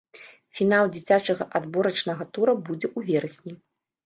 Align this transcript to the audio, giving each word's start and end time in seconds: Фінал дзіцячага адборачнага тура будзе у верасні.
Фінал 0.59 0.85
дзіцячага 0.95 1.47
адборачнага 1.59 2.23
тура 2.39 2.57
будзе 2.71 2.87
у 2.97 3.05
верасні. 3.13 3.53